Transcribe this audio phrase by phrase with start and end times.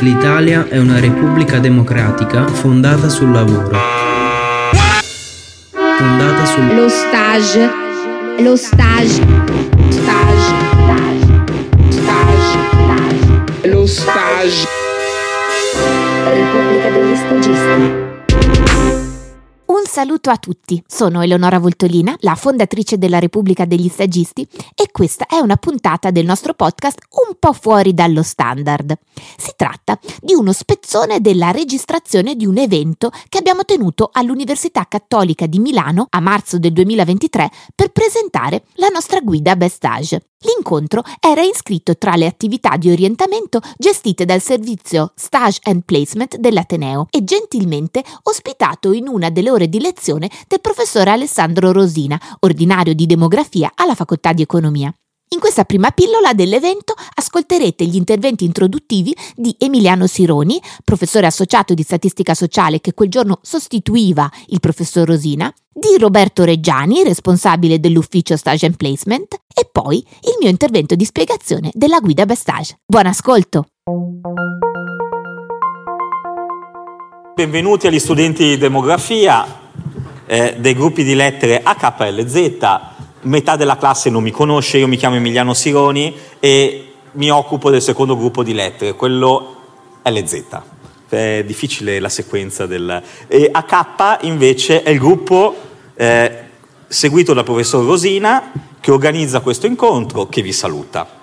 [0.00, 3.70] L'Italia è una repubblica democratica fondata sul lavoro.
[5.70, 7.70] Fondata sul Lo stage.
[8.38, 9.22] Lo stage.
[9.88, 10.54] Stage.
[10.80, 11.44] Stage.
[11.88, 13.68] Stage.
[13.68, 14.66] Lo stage.
[16.24, 18.13] Repubblica degli stagisti.
[19.94, 24.44] Saluto a tutti, sono Eleonora Voltolina, la fondatrice della Repubblica degli Stagisti
[24.74, 26.98] e questa è una puntata del nostro podcast
[27.28, 28.98] un po' fuori dallo standard.
[29.36, 35.46] Si tratta di uno spezzone della registrazione di un evento che abbiamo tenuto all'Università Cattolica
[35.46, 40.22] di Milano a marzo del 2023 per presentare la nostra guida Best Age.
[40.44, 47.06] L'incontro era iscritto tra le attività di orientamento gestite dal servizio Stage and Placement dell'Ateneo
[47.10, 53.04] e gentilmente ospitato in una delle ore di lezione del professore Alessandro Rosina, ordinario di
[53.04, 54.92] demografia alla Facoltà di Economia.
[55.34, 61.82] In questa prima pillola dell'evento ascolterete gli interventi introduttivi di Emiliano Sironi, professore associato di
[61.82, 68.66] statistica sociale che quel giorno sostituiva il professor Rosina, di Roberto Reggiani, responsabile dell'ufficio Stage
[68.66, 72.78] and Placement, e poi il mio intervento di spiegazione della guida Best Stage.
[72.86, 73.66] Buon ascolto!
[77.34, 79.62] Benvenuti agli studenti di demografia
[80.26, 82.80] eh, dei gruppi di lettere HLZ.
[83.22, 87.80] Metà della classe non mi conosce, io mi chiamo Emiliano Sironi e mi occupo del
[87.80, 89.56] secondo gruppo di lettere, quello
[90.02, 90.42] LZ.
[91.08, 93.02] È difficile la sequenza del...
[93.26, 95.56] E AK invece è il gruppo
[95.94, 96.38] eh,
[96.86, 98.50] seguito dal professor Rosina
[98.80, 101.22] che organizza questo incontro, che vi saluta.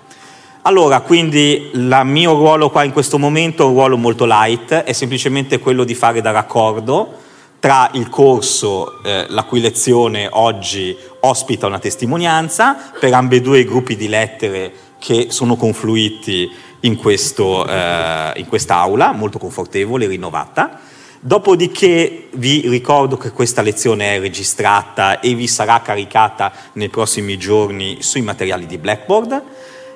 [0.62, 4.92] Allora, quindi il mio ruolo qua in questo momento è un ruolo molto light, è
[4.92, 7.20] semplicemente quello di fare da raccordo
[7.62, 13.94] tra il corso, eh, la cui lezione oggi ospita una testimonianza, per ambedue i gruppi
[13.94, 20.80] di lettere che sono confluiti in, questo, eh, in quest'aula, molto confortevole, rinnovata.
[21.20, 27.98] Dopodiché vi ricordo che questa lezione è registrata e vi sarà caricata nei prossimi giorni
[28.00, 29.40] sui materiali di Blackboard.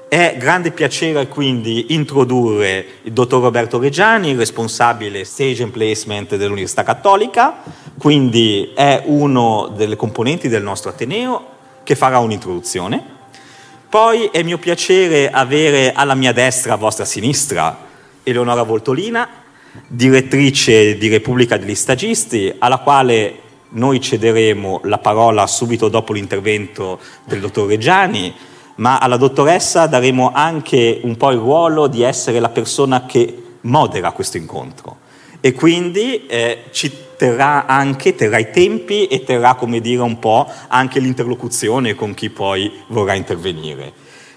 [0.08, 7.64] È grande piacere quindi introdurre il dottor Roberto Reggiani, responsabile Stage and Placement dell'Università Cattolica,
[7.98, 11.48] quindi è uno delle componenti del nostro Ateneo
[11.82, 13.02] che farà un'introduzione.
[13.88, 17.76] Poi è mio piacere avere alla mia destra, a vostra sinistra,
[18.22, 19.28] Eleonora Voltolina,
[19.88, 23.40] direttrice di Repubblica degli Stagisti, alla quale
[23.70, 28.32] noi cederemo la parola subito dopo l'intervento del dottor Reggiani,
[28.76, 34.12] ma alla dottoressa daremo anche un po' il ruolo di essere la persona che modera
[34.12, 35.04] questo incontro
[35.40, 40.50] e quindi eh, ci terrà anche, terrà i tempi e terrà, come dire, un po'
[40.68, 43.92] anche l'interlocuzione con chi poi vorrà intervenire.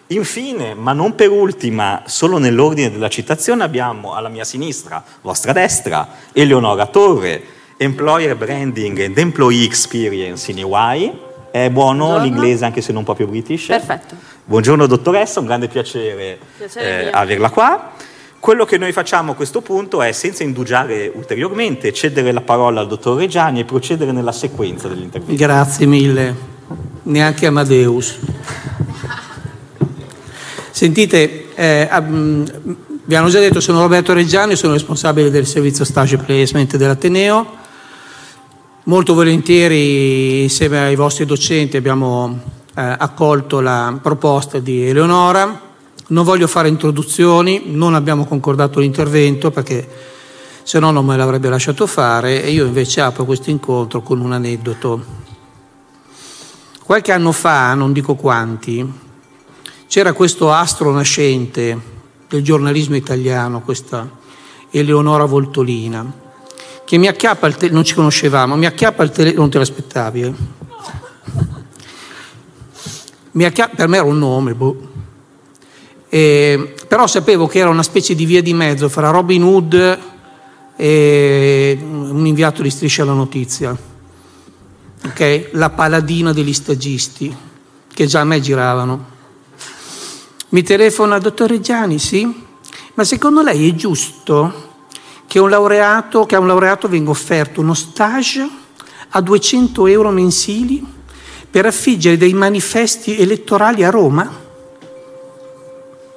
[0.08, 6.10] Infine, ma non per ultima, solo nell'ordine della citazione, abbiamo alla mia sinistra, vostra destra,
[6.32, 7.44] Eleonora Torre,
[7.78, 11.20] Employer Branding and Employee Experience in EY,
[11.52, 12.24] è buono Buongiorno.
[12.24, 13.68] l'inglese anche se non proprio british?
[13.68, 14.16] Perfetto.
[14.46, 17.92] Buongiorno dottoressa, un grande piacere, Piacere eh, averla qua.
[18.40, 22.88] Quello che noi facciamo a questo punto è, senza indugiare ulteriormente, cedere la parola al
[22.88, 25.36] dottor Reggiani e procedere nella sequenza dell'intervento.
[25.36, 26.36] Grazie mille,
[27.04, 28.18] neanche Amadeus.
[30.72, 36.18] Sentite, eh, ab- vi hanno già detto, sono Roberto Reggiani, sono responsabile del servizio Stage
[36.18, 37.58] Placement dell'Ateneo.
[38.86, 42.40] Molto volentieri, insieme ai vostri docenti, abbiamo
[42.74, 45.68] eh, accolto la proposta di Eleonora.
[46.08, 49.88] Non voglio fare introduzioni, non abbiamo concordato l'intervento perché
[50.64, 54.32] se no non me l'avrebbe lasciato fare e io invece apro questo incontro con un
[54.32, 55.04] aneddoto.
[56.82, 58.92] Qualche anno fa, non dico quanti,
[59.88, 61.78] c'era questo astro nascente
[62.30, 64.10] del giornalismo italiano, questa
[64.72, 66.29] Eleonora Voltolina,
[66.90, 70.22] che mi acchiappa il telefono, non ci conoscevamo, mi acchiappa il telefono, non te l'aspettavi,
[70.24, 70.34] eh?
[73.34, 74.90] Mi acchiappa, per me era un nome, boh.
[76.10, 80.00] E, però sapevo che era una specie di via di mezzo fra Robin Hood
[80.76, 83.78] e un inviato di striscia alla notizia,
[85.06, 85.50] ok?
[85.52, 87.32] La paladina degli stagisti,
[87.94, 89.06] che già a me giravano.
[90.50, 92.46] Mi telefona, dottor Reggiani, sì?
[92.96, 94.69] Ma secondo lei è giusto
[95.30, 98.50] che, un laureato, che a un laureato venga offerto uno stage
[99.10, 100.84] a 200 euro mensili
[101.52, 104.28] per affiggere dei manifesti elettorali a Roma?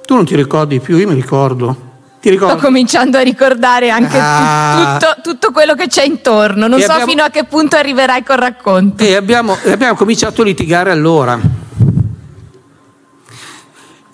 [0.03, 1.91] Tu non ti ricordi più, io mi ricordo.
[2.19, 4.97] Ti Sto cominciando a ricordare anche Ah.
[4.99, 6.65] tutto, tutto quello che c'è intorno.
[6.67, 9.03] Non E so abbiamo- fino a che punto arriverai col racconto.
[9.03, 11.39] E abbiamo, e abbiamo cominciato a litigare allora.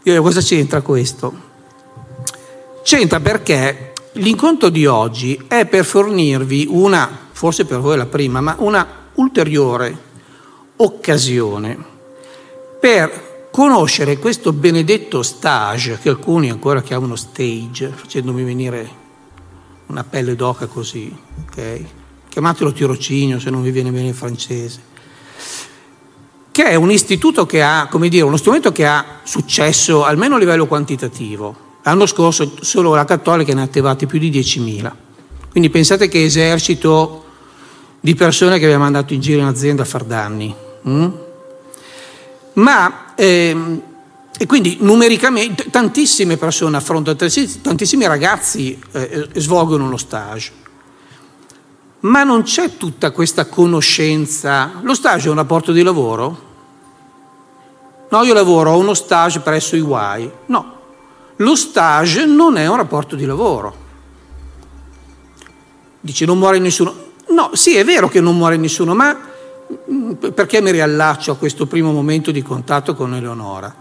[0.04, 1.48] Io, cosa c'entra questo?
[2.84, 8.56] C'entra perché l'incontro di oggi è per fornirvi una, forse per voi la prima, ma
[8.60, 10.08] una ulteriore
[10.78, 11.78] occasione
[12.80, 18.90] per conoscere questo benedetto stage, che alcuni ancora chiamano stage, facendomi venire
[19.88, 21.14] una pelle d'oca così,
[21.46, 21.84] ok?
[22.30, 24.88] Chiamatelo tirocinio se non vi viene bene il francese
[26.60, 30.40] che è un istituto che ha, come dire, uno strumento che ha successo almeno a
[30.40, 31.69] livello quantitativo.
[31.90, 34.92] L'anno scorso solo la Cattolica ne ha attivati più di 10.000.
[35.50, 37.26] Quindi pensate che esercito
[38.00, 40.54] di persone che abbiamo mandato in giro in azienda a far danni.
[40.88, 41.08] Mm?
[42.54, 43.82] Ma, ehm,
[44.38, 50.52] e quindi numericamente tantissime persone affrontano, tantissimi ragazzi eh, svolgono uno stage.
[52.02, 54.74] Ma non c'è tutta questa conoscenza.
[54.82, 56.48] Lo stage è un rapporto di lavoro?
[58.10, 60.32] No, io lavoro, ho uno stage presso i UAI.
[60.46, 60.78] No,
[61.42, 63.88] lo stage non è un rapporto di lavoro.
[66.02, 67.08] Dice non muore nessuno.
[67.30, 69.18] No, sì, è vero che non muore nessuno, ma
[69.92, 73.74] mm, perché mi riallaccio a questo primo momento di contatto con Eleonora?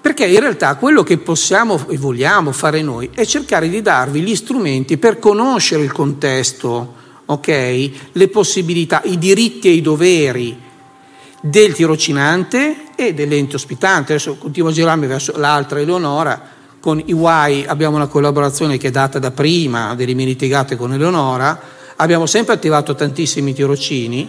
[0.00, 4.34] Perché in realtà quello che possiamo e vogliamo fare noi è cercare di darvi gli
[4.34, 6.94] strumenti per conoscere il contesto,
[7.24, 7.90] ok?
[8.12, 10.60] Le possibilità, i diritti e i doveri
[11.40, 14.12] del tirocinante e dell'ente ospitante.
[14.12, 16.60] Adesso continuo a girarmi verso l'altra Eleonora.
[16.82, 21.60] Con UAI abbiamo una collaborazione che è data da prima delle mie litigate con Eleonora.
[21.94, 24.28] Abbiamo sempre attivato tantissimi tirocini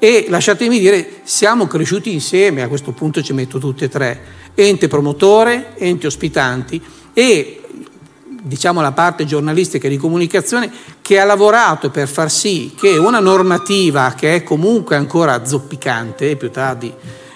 [0.00, 4.20] e lasciatemi dire, siamo cresciuti insieme, a questo punto ci metto tutte e tre,
[4.56, 6.82] ente promotore, ente ospitanti
[7.12, 7.60] e
[8.42, 10.72] diciamo la parte giornalistica e di comunicazione
[11.02, 16.34] che ha lavorato per far sì che una normativa che è comunque ancora zoppicante, e
[16.34, 16.92] più tardi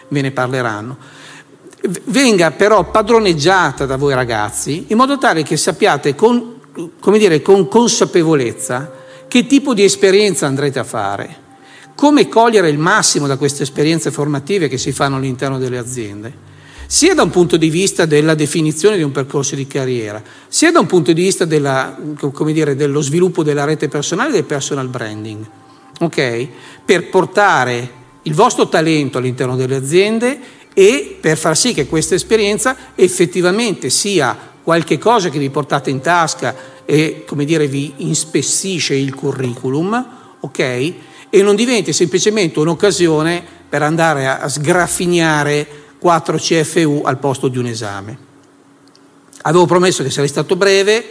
[0.08, 0.96] ve ne parleranno,
[2.04, 6.60] venga però padroneggiata da voi ragazzi in modo tale che sappiate con,
[7.16, 8.92] dire, con consapevolezza
[9.28, 11.36] che tipo di esperienza andrete a fare,
[11.94, 16.54] come cogliere il massimo da queste esperienze formative che si fanno all'interno delle aziende
[16.86, 20.78] sia da un punto di vista della definizione di un percorso di carriera, sia da
[20.78, 21.98] un punto di vista della,
[22.46, 25.44] dire, dello sviluppo della rete personale e del personal branding,
[26.00, 26.48] okay?
[26.84, 30.38] per portare il vostro talento all'interno delle aziende
[30.78, 36.02] e per far sì che questa esperienza effettivamente sia qualche cosa che vi portate in
[36.02, 40.06] tasca e come dire, vi inspessisce il curriculum,
[40.38, 40.58] ok?
[40.58, 45.66] E non diventi semplicemente un'occasione per andare a sgraffignare
[45.98, 48.18] 4 CFU al posto di un esame.
[49.42, 51.04] Avevo promesso che sarei stato breve,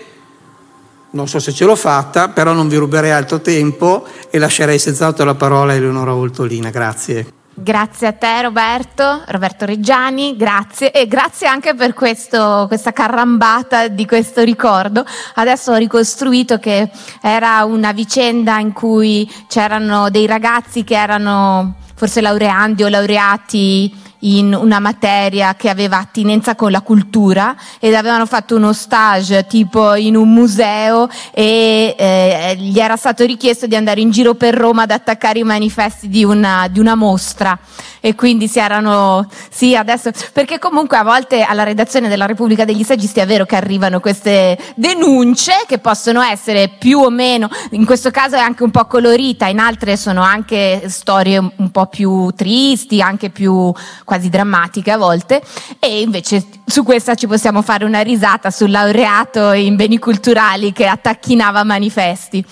[1.09, 5.25] non so se ce l'ho fatta, però non vi ruberei altro tempo e lascerei senz'altro
[5.25, 6.69] la parola a Eleonora Voltolina.
[6.69, 7.44] Grazie.
[7.57, 14.06] Grazie a te Roberto, Roberto Reggiani, grazie e grazie anche per questo, questa carrambata di
[14.06, 15.06] questo ricordo.
[15.36, 16.90] Adesso ho ricostruito che
[17.22, 24.54] era una vicenda in cui c'erano dei ragazzi che erano forse laureandi o laureati in
[24.54, 30.16] una materia che aveva attinenza con la cultura ed avevano fatto uno stage tipo in
[30.16, 34.92] un museo e eh, gli era stato richiesto di andare in giro per Roma ad
[34.92, 37.57] attaccare i manifesti di una, di una mostra.
[38.00, 42.83] E quindi si erano, sì adesso, perché comunque a volte alla redazione della Repubblica degli
[42.83, 48.11] Saggisti è vero che arrivano queste denunce che possono essere più o meno, in questo
[48.11, 53.02] caso è anche un po' colorita, in altre sono anche storie un po' più tristi,
[53.02, 53.73] anche più
[54.18, 55.42] drammatiche a volte
[55.80, 60.88] e invece su questa ci possiamo fare una risata sul laureato in beni culturali che
[60.88, 62.44] attacchinava manifesti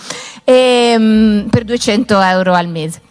[0.43, 3.01] e, um, per 200 euro al mese.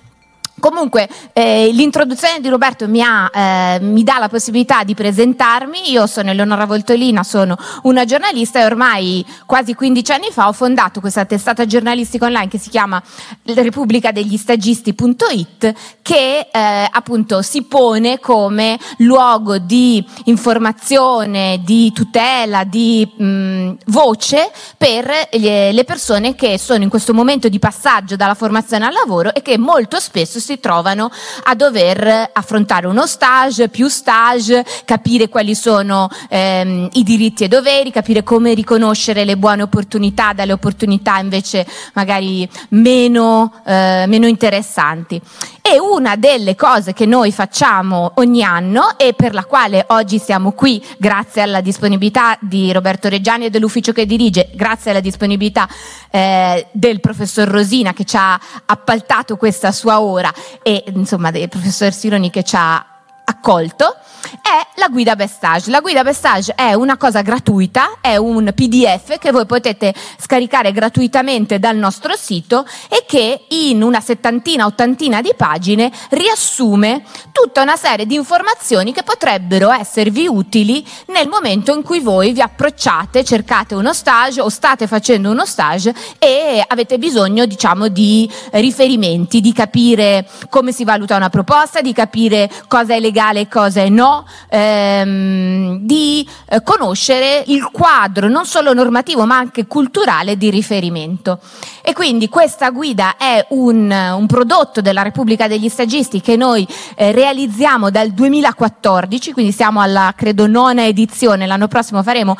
[0.62, 6.06] Comunque eh, l'introduzione di Roberto mi, ha, eh, mi, dà la possibilità di presentarmi, io
[6.06, 11.24] sono Eleonora Voltolina, sono una giornalista e ormai quasi 15 anni fa ho fondato questa
[11.24, 13.02] testata giornalistica online che si chiama
[13.42, 23.04] Repubblica degli Stagisti.it che eh, appunto si pone come luogo di informazione, di tutela, di
[23.04, 28.92] mh, voce per le persone che sono in questo momento di passaggio dalla formazione al
[28.92, 31.10] lavoro e che molto spesso si si trovano
[31.44, 37.90] a dover affrontare uno stage, più stage, capire quali sono ehm, i diritti e doveri,
[37.90, 45.20] capire come riconoscere le buone opportunità dalle opportunità invece magari meno, eh, meno interessanti.
[45.64, 50.50] E una delle cose che noi facciamo ogni anno e per la quale oggi siamo
[50.52, 55.68] qui, grazie alla disponibilità di Roberto Reggiani e dell'ufficio che dirige, grazie alla disponibilità
[56.10, 60.32] eh, del professor Rosina che ci ha appaltato questa sua ora
[60.64, 62.91] e insomma del professor Sironi che ci ha
[63.24, 63.96] accolto
[64.40, 65.70] è la guida Bestage.
[65.70, 71.58] La guida Bestage è una cosa gratuita, è un PDF che voi potete scaricare gratuitamente
[71.58, 78.06] dal nostro sito e che in una settantina, ottantina di pagine riassume tutta una serie
[78.06, 83.92] di informazioni che potrebbero esservi utili nel momento in cui voi vi approcciate, cercate uno
[83.92, 90.72] stage o state facendo uno stage e avete bisogno, diciamo, di riferimenti, di capire come
[90.72, 96.62] si valuta una proposta, di capire cosa è legale e cosa no, ehm, di eh,
[96.62, 101.38] conoscere il quadro non solo normativo ma anche culturale di riferimento.
[101.82, 106.66] E quindi questa guida è un, un prodotto della Repubblica degli Stagisti che noi
[106.96, 112.36] eh, realizziamo dal 2014, quindi siamo alla credo nona edizione, l'anno prossimo faremo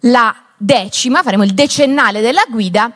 [0.00, 2.90] la decima, faremo il decennale della guida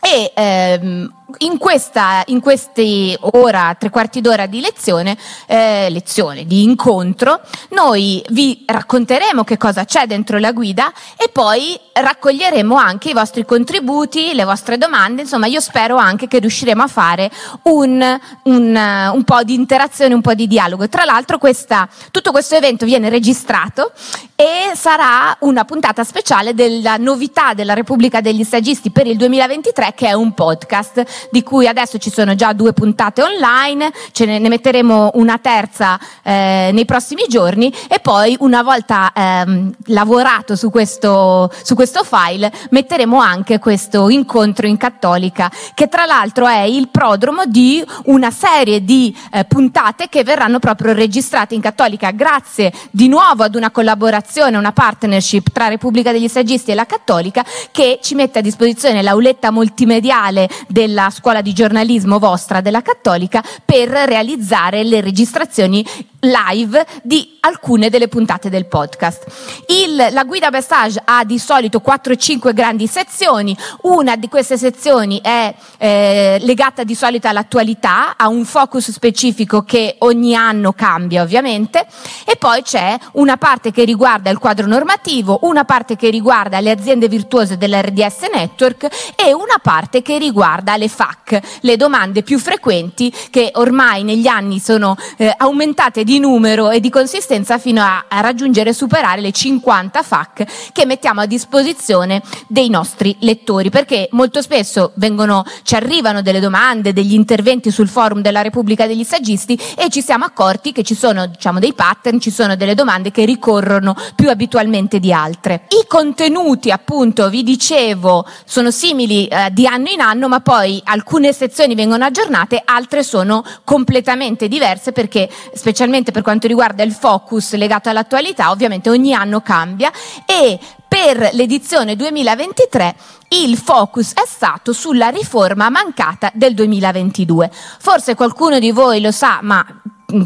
[0.00, 5.16] e ehm, in, questa, in questi ora, tre quarti d'ora di lezione,
[5.46, 11.78] eh, lezione, di incontro, noi vi racconteremo che cosa c'è dentro la guida e poi
[11.92, 16.86] raccoglieremo anche i vostri contributi, le vostre domande, insomma io spero anche che riusciremo a
[16.86, 17.30] fare
[17.64, 20.88] un, un, un po' di interazione, un po' di dialogo.
[20.88, 23.92] Tra l'altro questa, tutto questo evento viene registrato
[24.34, 30.06] e sarà una puntata speciale della novità della Repubblica degli Stagisti per il 2023 che
[30.08, 35.12] è un podcast di cui adesso ci sono già due puntate online, ce ne, metteremo
[35.14, 41.74] una terza eh, nei prossimi giorni e poi una volta ehm, lavorato su questo, su
[41.74, 47.84] questo file metteremo anche questo incontro in cattolica che tra l'altro è il prodromo di
[48.04, 52.10] una serie di eh, puntate che verranno proprio registrate in cattolica.
[52.10, 57.44] Grazie di nuovo ad una collaborazione, una partnership tra Repubblica degli Saggisti e la Cattolica
[57.70, 63.88] che ci mette a disposizione l'auletta multimediale della scuola di giornalismo vostra della Cattolica per
[63.88, 65.84] realizzare le registrazioni
[66.20, 69.64] live di alcune delle puntate del podcast.
[69.68, 75.54] Il, la guida Bestage ha di solito 4-5 grandi sezioni, una di queste sezioni è
[75.78, 81.86] eh, legata di solito all'attualità, ha un focus specifico che ogni anno cambia ovviamente
[82.24, 86.70] e poi c'è una parte che riguarda il quadro normativo, una parte che riguarda le
[86.70, 93.14] aziende virtuose dell'RDS Network e una parte che riguarda le FAC, le domande più frequenti
[93.30, 98.20] che ormai negli anni sono eh, aumentate di numero e di consistenza fino a, a
[98.20, 104.42] raggiungere e superare le 50 FAC che mettiamo a disposizione dei nostri lettori, perché molto
[104.42, 109.90] spesso vengono, ci arrivano delle domande, degli interventi sul forum della Repubblica degli Saggisti e
[109.90, 113.94] ci siamo accorti che ci sono diciamo, dei pattern, ci sono delle domande che ricorrono
[114.16, 115.66] più abitualmente di altre.
[115.68, 121.32] I contenuti, appunto, vi dicevo, sono simili eh, di anno in anno, ma poi alcune
[121.32, 127.88] sezioni vengono aggiornate, altre sono completamente diverse perché, specialmente per quanto riguarda il focus legato
[127.88, 129.92] all'attualità, ovviamente ogni anno cambia
[130.26, 132.94] e per l'edizione 2023
[133.28, 137.50] il focus è stato sulla riforma mancata del 2022.
[137.78, 139.64] Forse qualcuno di voi lo sa, ma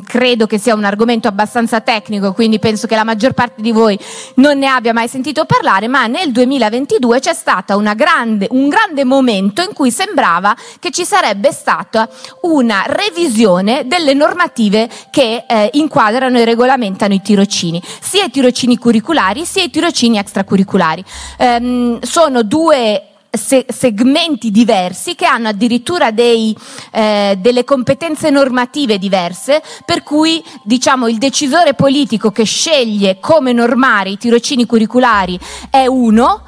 [0.06, 3.98] credo che sia un argomento abbastanza tecnico, quindi penso che la maggior parte di voi
[4.36, 9.60] non ne abbia mai sentito parlare, ma nel 2022 c'è stato grande, un grande momento
[9.60, 12.08] in cui sembrava che ci sarebbe stata
[12.42, 19.44] una revisione delle normative che eh, inquadrano e regolamentano i tirocini, sia i tirocini curriculari
[19.44, 21.04] sia i tirocini extracurriculari.
[21.38, 26.54] Ehm, sono due se- segmenti diversi che hanno addirittura dei,
[26.92, 34.10] eh, delle competenze normative diverse, per cui diciamo il decisore politico che sceglie come normare
[34.10, 35.38] i tirocini curriculari
[35.70, 36.42] è uno,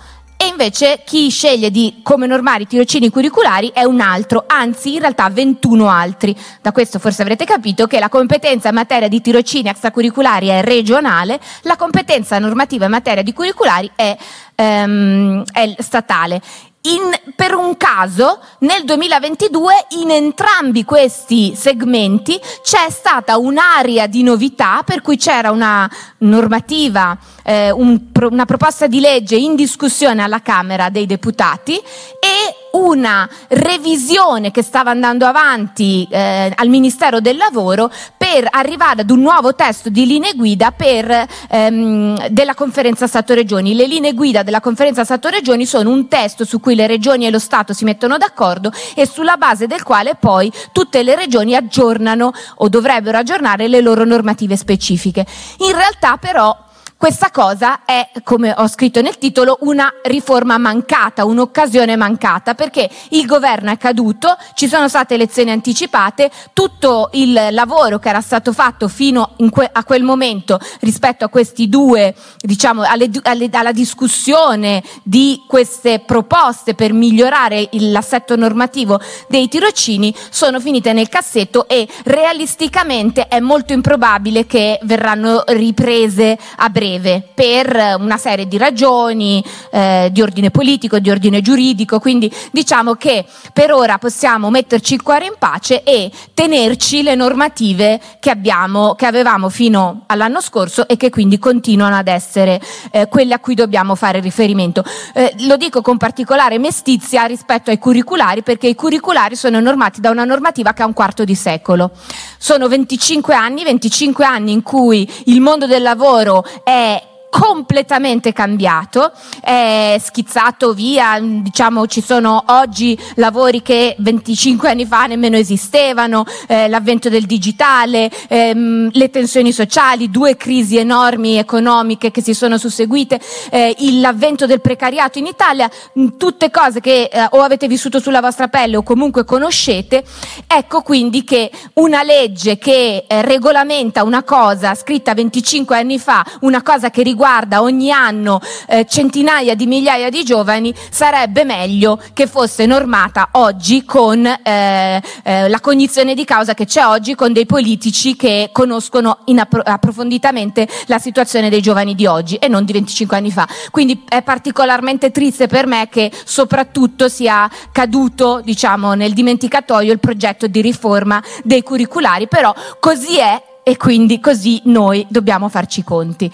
[0.44, 5.00] e invece chi sceglie di come normare i tirocini curriculari è un altro, anzi in
[5.00, 6.36] realtà 21 altri.
[6.60, 11.40] Da questo forse avrete capito che la competenza in materia di tirocini extracurriculari è regionale,
[11.62, 14.14] la competenza normativa in materia di curriculari è,
[14.54, 16.42] ehm, è statale.
[16.86, 24.82] In, per un caso, nel 2022, in entrambi questi segmenti c'è stata un'area di novità,
[24.84, 27.98] per cui c'era una normativa, eh, un,
[28.28, 34.90] una proposta di legge in discussione alla Camera dei Deputati e una revisione che stava
[34.90, 40.34] andando avanti eh, al Ministero del Lavoro per arrivare ad un nuovo testo di linee
[40.34, 43.74] guida per, ehm, della conferenza Stato-Regioni.
[43.74, 47.38] Le linee guida della conferenza Stato-Regioni sono un testo su cui le regioni e lo
[47.38, 52.68] Stato si mettono d'accordo e sulla base del quale poi tutte le regioni aggiornano o
[52.68, 55.24] dovrebbero aggiornare le loro normative specifiche.
[55.58, 56.63] In realtà però
[57.04, 63.26] questa cosa è, come ho scritto nel titolo, una riforma mancata, un'occasione mancata, perché il
[63.26, 68.88] governo è caduto, ci sono state elezioni anticipate, tutto il lavoro che era stato fatto
[68.88, 75.42] fino que- a quel momento rispetto a questi due, diciamo, alle, alle, alla discussione di
[75.46, 83.28] queste proposte per migliorare il, l'assetto normativo dei tirocini sono finite nel cassetto e realisticamente
[83.28, 90.22] è molto improbabile che verranno riprese a breve per una serie di ragioni eh, di
[90.22, 95.34] ordine politico, di ordine giuridico, quindi diciamo che per ora possiamo metterci il cuore in
[95.38, 101.38] pace e tenerci le normative che, abbiamo, che avevamo fino all'anno scorso e che quindi
[101.38, 102.60] continuano ad essere
[102.90, 104.84] eh, quelle a cui dobbiamo fare riferimento.
[105.14, 110.10] Eh, lo dico con particolare mestizia rispetto ai curriculari perché i curriculari sono normati da
[110.10, 111.90] una normativa che ha un quarto di secolo.
[112.38, 119.10] Sono 25 anni, 25 anni in cui il mondo del lavoro è But completamente cambiato,
[119.40, 126.68] è schizzato via, diciamo ci sono oggi lavori che 25 anni fa nemmeno esistevano, eh,
[126.68, 133.20] l'avvento del digitale, ehm, le tensioni sociali, due crisi enormi economiche che si sono susseguite,
[133.50, 135.68] eh, l'avvento del precariato in Italia,
[136.16, 140.04] tutte cose che eh, o avete vissuto sulla vostra pelle o comunque conoscete,
[140.46, 146.62] ecco quindi che una legge che eh, regolamenta una cosa scritta 25 anni fa, una
[146.62, 148.38] cosa che riguarda riguarda ogni anno
[148.68, 155.48] eh, centinaia di migliaia di giovani, sarebbe meglio che fosse normata oggi con eh, eh,
[155.48, 160.98] la cognizione di causa che c'è oggi con dei politici che conoscono appro- approfonditamente la
[160.98, 163.48] situazione dei giovani di oggi e non di 25 anni fa.
[163.70, 170.46] Quindi è particolarmente triste per me che soprattutto sia caduto, diciamo, nel dimenticatoio il progetto
[170.46, 176.30] di riforma dei curriculari, però così è e quindi così noi dobbiamo farci i conti.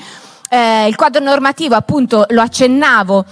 [0.53, 3.25] Eh, il quadro normativo, appunto, lo accennavo,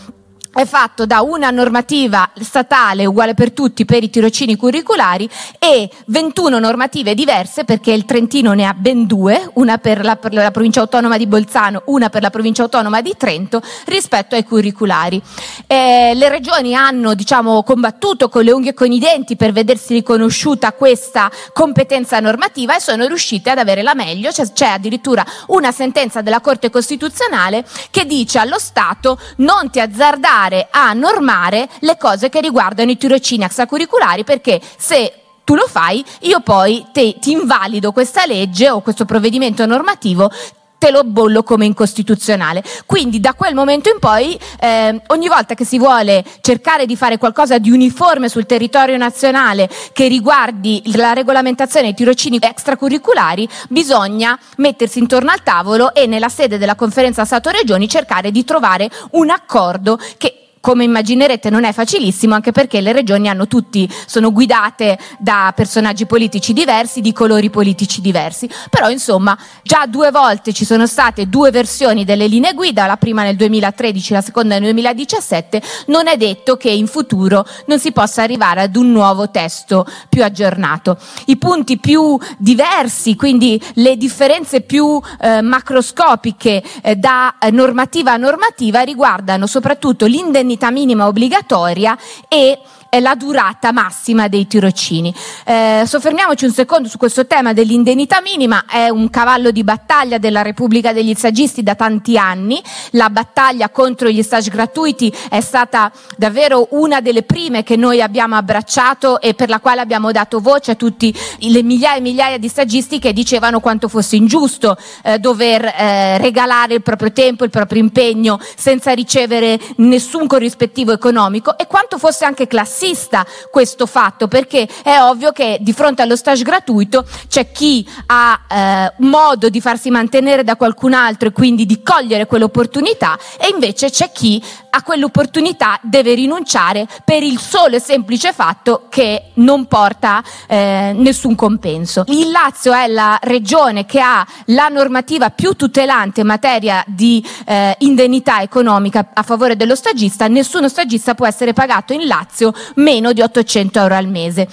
[0.54, 5.28] è fatto da una normativa statale uguale per tutti per i tirocini curriculari
[5.58, 10.32] e 21 normative diverse perché il Trentino ne ha ben due, una per la, per
[10.32, 15.20] la, provincia autonoma di Bolzano, una per la provincia autonoma di Trento rispetto ai curriculari.
[15.66, 19.94] Eh, le regioni hanno diciamo, combattuto con le unghie e con i denti per vedersi
[19.94, 25.72] riconosciuta questa competenza normativa e sono riuscite ad avere la meglio, c'è, c'è addirittura una
[25.72, 31.96] sentenza della Corte Costituzionale che dice allo Stato non ti azzardare andare a normare le
[31.96, 37.32] cose che riguardano i tirocini extracurriculari perché se tu lo fai, io poi te, ti
[37.32, 40.30] invalido questa legge o questo provvedimento normativo
[40.78, 42.62] te lo bollo come incostituzionale.
[42.86, 47.18] Quindi da quel momento in poi eh, ogni volta che si vuole cercare di fare
[47.18, 54.98] qualcosa di uniforme sul territorio nazionale che riguardi la regolamentazione dei tirocini extracurriculari, bisogna mettersi
[54.98, 60.47] intorno al tavolo e nella sede della conferenza Stato-Regioni cercare di trovare un accordo che
[60.60, 66.06] come immaginerete non è facilissimo anche perché le regioni hanno tutti, sono guidate da personaggi
[66.06, 71.50] politici diversi, di colori politici diversi, però insomma già due volte ci sono state due
[71.50, 76.56] versioni delle linee guida, la prima nel 2013, la seconda nel 2017, non è detto
[76.56, 80.98] che in futuro non si possa arrivare ad un nuovo testo più aggiornato.
[81.26, 88.80] I punti più diversi, quindi le differenze più eh, macroscopiche eh, da normativa a normativa
[88.80, 92.58] riguardano soprattutto l'indennità l'indennità minima obbligatoria e
[93.00, 95.14] la durata massima dei tirocini.
[95.44, 100.42] Eh, soffermiamoci un secondo su questo tema dell'indennità minima, è un cavallo di battaglia della
[100.42, 106.68] Repubblica degli Stagisti da tanti anni, la battaglia contro gli stage gratuiti è stata davvero
[106.70, 110.74] una delle prime che noi abbiamo abbracciato e per la quale abbiamo dato voce a
[110.74, 116.18] tutti le migliaia e migliaia di stagisti che dicevano quanto fosse ingiusto eh, dover eh,
[116.18, 122.24] regalare il proprio tempo, il proprio impegno senza ricevere nessun corrispettivo economico e quanto fosse
[122.24, 127.50] anche classico classista questo fatto, perché è ovvio che di fronte allo stage gratuito c'è
[127.50, 133.18] chi ha eh, modo di farsi mantenere da qualcun altro e quindi di cogliere quell'opportunità
[133.36, 139.30] e invece c'è chi a quell'opportunità deve rinunciare per il solo e semplice fatto che
[139.34, 142.04] non porta eh, nessun compenso.
[142.08, 147.74] Il Lazio è la regione che ha la normativa più tutelante in materia di eh,
[147.80, 153.20] indennità economica a favore dello stagista, nessuno stagista può essere pagato in Lazio meno di
[153.20, 154.48] 800 euro al mese.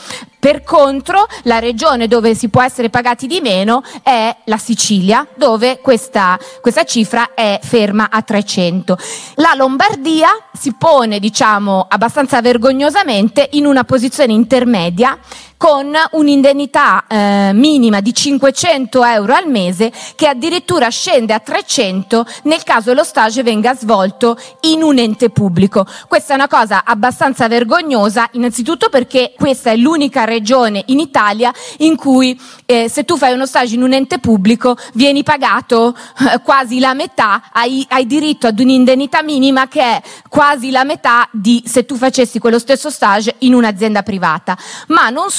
[0.46, 5.80] Per contro, la regione dove si può essere pagati di meno è la Sicilia, dove
[5.82, 8.96] questa, questa cifra è ferma a 300.
[9.38, 15.18] La Lombardia si pone, diciamo, abbastanza vergognosamente in una posizione intermedia
[15.58, 22.64] con un'indennità eh, minima di 500 euro al mese che addirittura scende a 300 nel
[22.64, 25.86] caso lo stage venga svolto in un ente pubblico.
[26.08, 31.96] Questa è una cosa abbastanza vergognosa, innanzitutto perché questa è l'unica regione in Italia in
[31.96, 35.96] cui eh, se tu fai uno stage in un ente pubblico vieni pagato
[36.32, 41.28] eh, quasi la metà, hai, hai diritto ad un'indennità minima che è quasi la metà
[41.32, 44.58] di se tu facessi quello stesso stage in un'azienda privata.
[44.88, 45.30] Ma non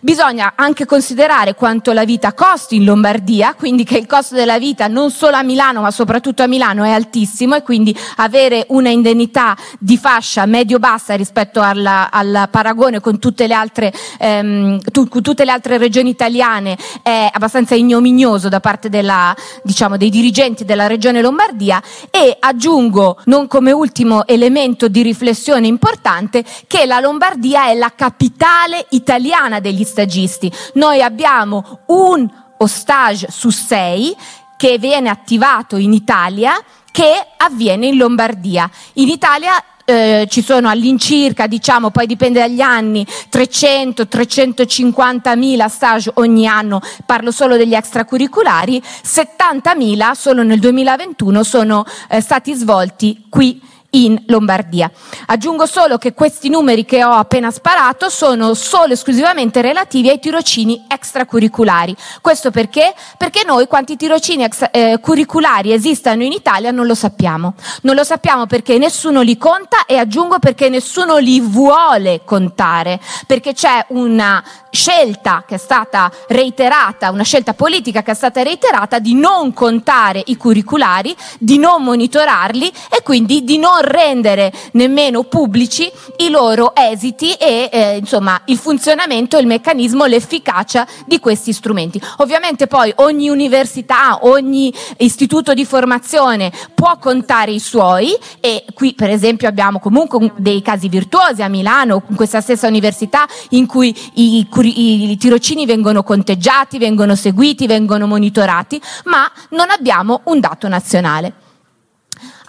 [0.00, 4.88] bisogna anche considerare quanto la vita costi in Lombardia, quindi che il costo della vita
[4.88, 9.56] non solo a Milano ma soprattutto a Milano è altissimo e quindi avere una indennità
[9.78, 15.78] di fascia medio-bassa rispetto al paragone con tutte le altre, ehm, tu, tutte le altre
[15.78, 22.36] regioni italiane è abbastanza ignominioso da parte della, diciamo, dei dirigenti della regione Lombardia e
[22.38, 29.18] aggiungo non come ultimo elemento di riflessione importante che la Lombardia è la capitale italiana
[29.60, 30.50] degli stagisti.
[30.74, 32.28] Noi abbiamo un
[32.58, 34.14] ostage su sei
[34.56, 36.52] che viene attivato in Italia
[36.90, 38.68] che avviene in Lombardia.
[38.94, 39.52] In Italia
[39.84, 47.32] eh, ci sono all'incirca, diciamo, poi dipende dagli anni, 300-350 mila stage ogni anno, parlo
[47.32, 54.90] solo degli extracurriculari, 70 mila solo nel 2021 sono eh, stati svolti qui in Lombardia.
[55.26, 60.84] Aggiungo solo che questi numeri che ho appena sparato sono solo esclusivamente relativi ai tirocini
[60.88, 61.96] extracurriculari.
[62.20, 62.94] Questo perché?
[63.16, 67.54] Perché noi quanti tirocini extra, eh, curriculari esistano in Italia non lo sappiamo.
[67.82, 73.54] Non lo sappiamo perché nessuno li conta e aggiungo perché nessuno li vuole contare, perché
[73.54, 79.14] c'è una scelta che è stata reiterata, una scelta politica che è stata reiterata di
[79.14, 86.30] non contare i curriculari, di non monitorarli e quindi di non rendere nemmeno pubblici i
[86.30, 92.00] loro esiti e eh, insomma il funzionamento, il meccanismo, l'efficacia di questi strumenti.
[92.18, 99.10] Ovviamente poi ogni università, ogni istituto di formazione può contare i suoi e qui per
[99.10, 104.46] esempio abbiamo comunque dei casi virtuosi a Milano, in questa stessa università in cui i,
[104.46, 111.48] i, i tirocini vengono conteggiati, vengono seguiti, vengono monitorati, ma non abbiamo un dato nazionale.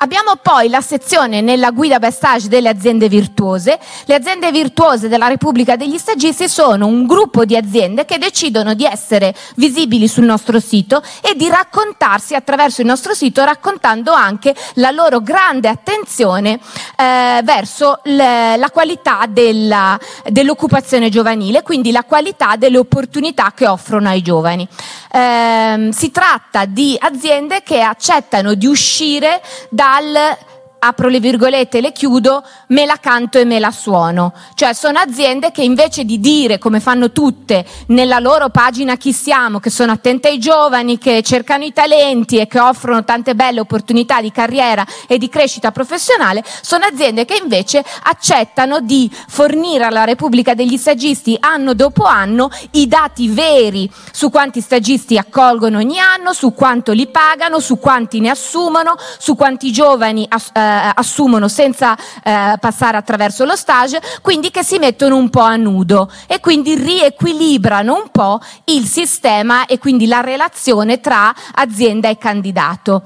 [0.03, 3.77] Abbiamo poi la sezione nella guida bestage delle aziende virtuose.
[4.05, 8.83] Le aziende virtuose della Repubblica degli Stagisti sono un gruppo di aziende che decidono di
[8.83, 14.89] essere visibili sul nostro sito e di raccontarsi attraverso il nostro sito, raccontando anche la
[14.89, 16.59] loro grande attenzione
[16.97, 24.09] eh, verso le, la qualità della, dell'occupazione giovanile, quindi la qualità delle opportunità che offrono
[24.09, 24.67] ai giovani.
[25.13, 30.37] Eh, si tratta di aziende che accettano di uscire da dal
[30.83, 34.33] apro le virgolette e le chiudo, me la canto e me la suono.
[34.55, 39.59] Cioè sono aziende che invece di dire, come fanno tutte, nella loro pagina chi siamo,
[39.59, 44.21] che sono attente ai giovani, che cercano i talenti e che offrono tante belle opportunità
[44.21, 50.55] di carriera e di crescita professionale, sono aziende che invece accettano di fornire alla Repubblica
[50.55, 56.53] degli Stagisti anno dopo anno i dati veri su quanti stagisti accolgono ogni anno, su
[56.53, 62.55] quanto li pagano, su quanti ne assumono, su quanti giovani eh, eh, assumono senza eh,
[62.59, 67.93] passare attraverso lo stage, quindi che si mettono un po' a nudo e quindi riequilibrano
[67.93, 73.03] un po' il sistema e quindi la relazione tra azienda e candidato.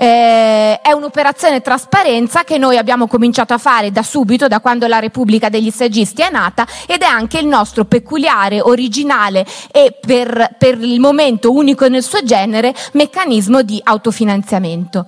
[0.00, 5.00] Eh, è un'operazione trasparenza che noi abbiamo cominciato a fare da subito, da quando la
[5.00, 10.80] Repubblica degli Stagisti è nata ed è anche il nostro peculiare, originale e per, per
[10.80, 15.06] il momento unico nel suo genere meccanismo di autofinanziamento.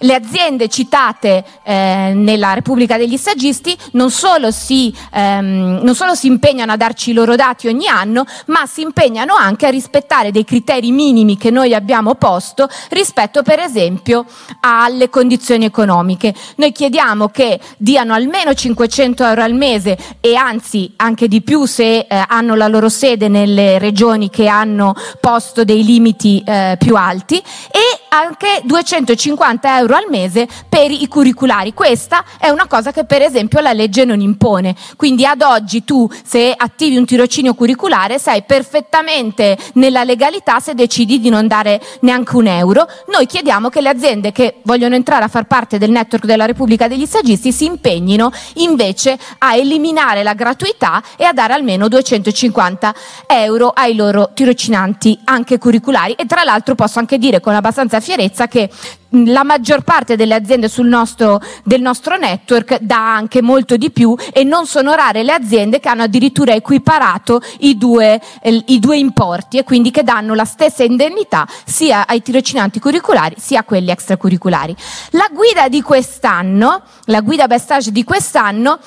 [0.00, 6.28] Le aziende citate eh, nella Repubblica degli Stagisti non solo, si, ehm, non solo si
[6.28, 10.44] impegnano a darci i loro dati ogni anno, ma si impegnano anche a rispettare dei
[10.44, 14.24] criteri minimi che noi abbiamo posto rispetto per esempio
[14.60, 16.32] alle condizioni economiche.
[16.56, 22.06] Noi chiediamo che diano almeno 500 euro al mese e anzi anche di più se
[22.08, 27.38] eh, hanno la loro sede nelle regioni che hanno posto dei limiti eh, più alti
[27.38, 27.80] e
[28.10, 31.74] anche 250 euro al mese per i curriculari.
[31.74, 34.74] Questa è una cosa che per esempio la legge non impone.
[34.96, 41.20] Quindi ad oggi tu se attivi un tirocinio curriculare sei perfettamente nella legalità se decidi
[41.20, 42.86] di non dare neanche un euro.
[43.08, 46.88] Noi chiediamo che le aziende che vogliono entrare a far parte del network della Repubblica
[46.88, 52.94] degli Stagisti si impegnino invece a eliminare la gratuità e a dare almeno 250
[53.26, 56.12] euro ai loro tirocinanti anche curriculari.
[56.14, 58.70] E tra l'altro posso anche dire con abbastanza fierezza che
[59.10, 64.14] la maggior parte delle aziende sul nostro, del nostro network dà anche molto di più
[64.32, 68.98] e non sono rare le aziende che hanno addirittura equiparato i due, eh, i due
[68.98, 73.90] importi e quindi che danno la stessa indennità sia ai tirocinanti curriculari sia a quelli
[73.90, 74.76] extracurriculari.
[75.10, 78.78] La guida di quest'anno, la guida Bestage di quest'anno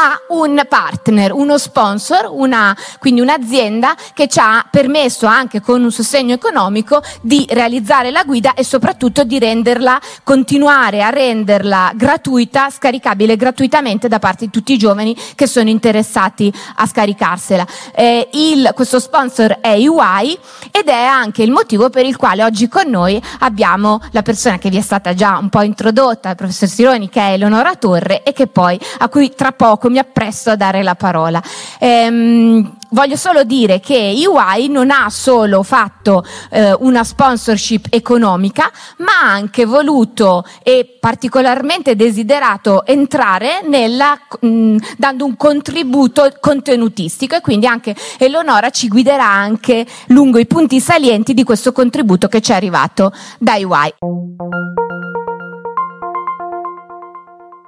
[0.00, 5.90] ha un partner, uno sponsor, una, quindi un'azienda che ci ha permesso anche con un
[5.90, 13.36] sostegno economico di realizzare la guida e soprattutto di renderla, continuare a renderla gratuita, scaricabile
[13.36, 17.66] gratuitamente da parte di tutti i giovani che sono interessati a scaricarsela.
[17.92, 20.38] Eh, il, questo sponsor è UI
[20.70, 24.70] ed è anche il motivo per il quale oggi con noi abbiamo la persona che
[24.70, 28.32] vi è stata già un po' introdotta, il professor Sironi, che è Eleonora Torre e
[28.32, 31.42] che poi, a cui tra poco mi appresto a dare la parola.
[31.78, 39.20] Ehm, voglio solo dire che EY non ha solo fatto eh, una sponsorship economica, ma
[39.22, 47.66] ha anche voluto e particolarmente desiderato entrare nella, mh, dando un contributo contenutistico e quindi
[47.66, 52.54] anche Eleonora ci guiderà anche lungo i punti salienti di questo contributo che ci è
[52.54, 53.94] arrivato da EY.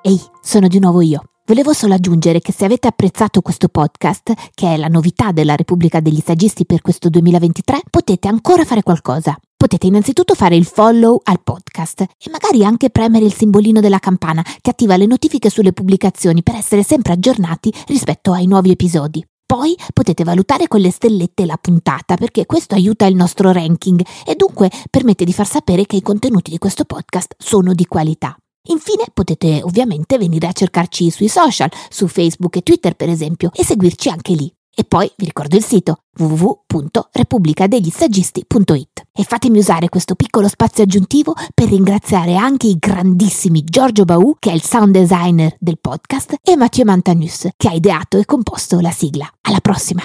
[0.03, 1.23] Ehi, sono di nuovo io.
[1.47, 5.99] Volevo solo aggiungere che se avete apprezzato questo podcast, che è la novità della Repubblica
[5.99, 9.37] degli Saggisti per questo 2023, potete ancora fare qualcosa.
[9.57, 14.45] Potete innanzitutto fare il follow al podcast e magari anche premere il simbolino della campana
[14.61, 19.25] che attiva le notifiche sulle pubblicazioni per essere sempre aggiornati rispetto ai nuovi episodi.
[19.45, 24.37] Poi potete valutare con le stellette la puntata perché questo aiuta il nostro ranking e
[24.37, 28.37] dunque permette di far sapere che i contenuti di questo podcast sono di qualità.
[28.71, 33.65] Infine potete ovviamente venire a cercarci sui social, su Facebook e Twitter per esempio, e
[33.65, 34.49] seguirci anche lì.
[34.73, 41.69] E poi vi ricordo il sito www.repubblicadeglisagisti.it e fatemi usare questo piccolo spazio aggiuntivo per
[41.69, 46.87] ringraziare anche i grandissimi Giorgio Bau, che è il sound designer del podcast, e Mathieu
[46.87, 49.29] Mantanus, che ha ideato e composto la sigla.
[49.43, 50.05] Alla prossima!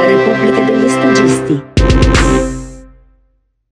[0.00, 2.54] Repubblica degli Stagisti.